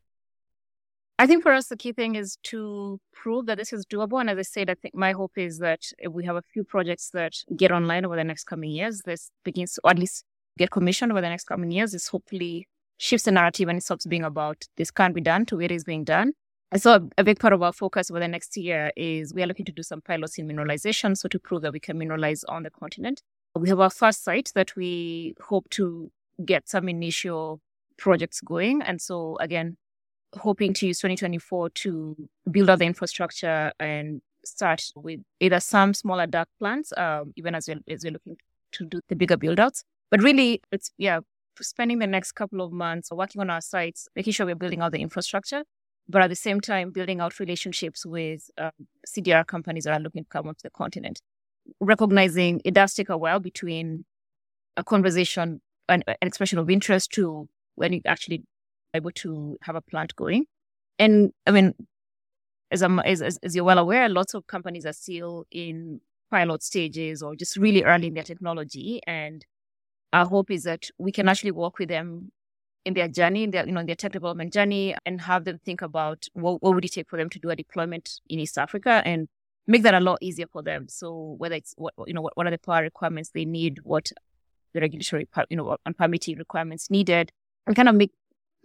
[1.18, 4.20] I think for us, the key thing is to prove that this is doable.
[4.20, 6.62] And as I said, I think my hope is that if we have a few
[6.62, 10.26] projects that get online over the next coming years, this begins, or at least
[10.58, 12.66] get commissioned over the next coming years is hopefully
[12.98, 15.72] shifts the narrative and it stops being about this can't be done to where it
[15.72, 16.32] is being done.
[16.72, 19.46] And so a big part of our focus over the next year is we are
[19.46, 22.64] looking to do some pilots in mineralization, so to prove that we can mineralize on
[22.64, 23.22] the continent.
[23.54, 26.10] We have our first site that we hope to
[26.44, 27.60] get some initial
[27.98, 28.82] projects going.
[28.82, 29.76] And so again,
[30.34, 36.26] hoping to use 2024 to build out the infrastructure and start with either some smaller
[36.26, 38.36] DAC plants, um, even as we're, as we're looking
[38.72, 41.20] to do the bigger build outs, but really, it's, yeah,
[41.60, 44.80] spending the next couple of months or working on our sites, making sure we're building
[44.80, 45.64] out the infrastructure,
[46.08, 48.70] but at the same time, building out relationships with um,
[49.06, 51.20] CDR companies that are looking to come onto the continent.
[51.80, 54.04] Recognizing it does take a while between
[54.76, 58.44] a conversation, and an expression of interest to when you actually
[58.94, 60.46] able to have a plant going.
[60.98, 61.74] And I mean,
[62.70, 66.00] as, I'm, as, as you're well aware, lots of companies are still in
[66.30, 69.00] pilot stages or just really early in their technology.
[69.06, 69.44] And
[70.16, 72.32] our hope is that we can actually work with them
[72.86, 75.58] in their journey, in their, you know, in their tech development journey and have them
[75.62, 78.56] think about what, what would it take for them to do a deployment in East
[78.56, 79.28] Africa and
[79.66, 80.88] make that a lot easier for them.
[80.88, 84.10] So whether it's what, you know, what, what are the power requirements they need, what
[84.72, 87.30] the regulatory, you know, and permitting requirements needed
[87.66, 88.12] and kind of make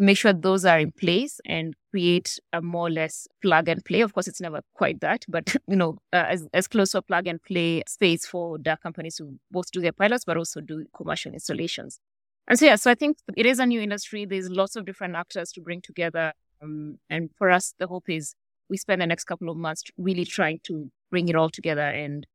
[0.01, 4.01] make sure those are in place and create a more or less plug and play.
[4.01, 7.01] Of course, it's never quite that, but you know, uh, as as close to a
[7.01, 10.85] plug and play space for DAC companies to both do their pilots but also do
[10.95, 11.99] commercial installations.
[12.47, 14.25] And so yeah, so I think it is a new industry.
[14.25, 18.33] There's lots of different actors to bring together, um, and for us, the hope is
[18.69, 22.25] we spend the next couple of months really trying to bring it all together and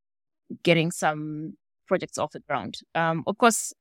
[0.63, 1.55] getting some
[1.89, 2.79] projects off the ground.
[2.95, 3.73] Um, of course,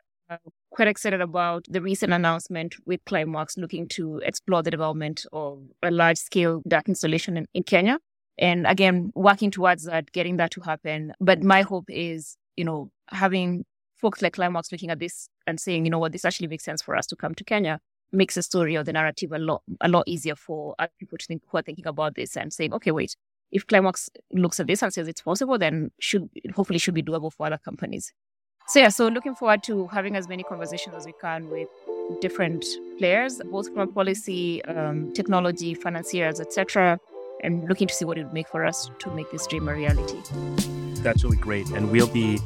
[0.71, 5.91] quite excited about the recent announcement with Climeworks looking to explore the development of a
[5.91, 7.99] large scale DAC installation in, in Kenya.
[8.38, 11.13] And again, working towards that, getting that to happen.
[11.21, 13.65] But my hope is, you know, having
[13.95, 16.82] folks like Climeworks looking at this and saying, you know what, this actually makes sense
[16.82, 17.80] for us to come to Kenya
[18.11, 21.26] makes the story or the narrative a lot a lot easier for other people to
[21.26, 23.15] think who are thinking about this and saying, okay, wait,
[23.51, 27.32] if Climeworks looks at this and says it's possible, then should hopefully should be doable
[27.32, 28.13] for other companies.
[28.68, 31.70] So yeah, so looking forward to having as many conversations as we can with
[32.20, 32.66] different
[32.97, 36.99] players, both from policy, um, technology, financiers, etc.,
[37.43, 39.74] and looking to see what it would make for us to make this dream a
[39.76, 40.18] reality.
[41.03, 42.39] That's really great, and we'll be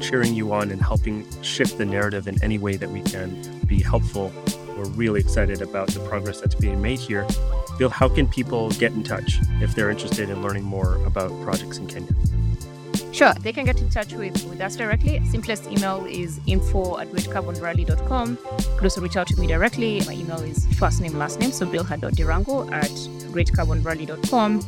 [0.00, 3.82] cheering you on and helping shift the narrative in any way that we can be
[3.82, 4.30] helpful.
[4.76, 7.24] We're really excited about the progress that's being made here.
[7.78, 11.78] Bilha, how can people get in touch if they're interested in learning more about projects
[11.78, 12.10] in Kenya?
[13.12, 15.24] Sure, they can get in touch with, with us directly.
[15.26, 18.36] Simplest email is info at greatcarbonvalley.com.
[18.36, 20.00] Could also reach out to me directly.
[20.06, 22.90] My email is first name, last name, so bilha.ndirangu at
[23.32, 24.60] greatcarbonvalley.com.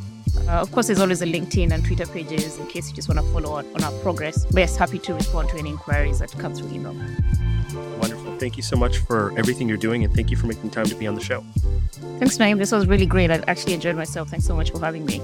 [0.49, 3.21] Uh, of course, there's always a LinkedIn and Twitter pages in case you just want
[3.21, 4.45] to follow on, on our progress.
[4.47, 6.95] But yes, happy to respond to any inquiries that come through email.
[8.01, 8.37] Wonderful.
[8.39, 10.95] Thank you so much for everything you're doing, and thank you for making time to
[10.95, 11.45] be on the show.
[12.19, 12.59] Thanks, Na'im.
[12.59, 13.31] This was really great.
[13.31, 14.31] I actually enjoyed myself.
[14.31, 15.21] Thanks so much for having me.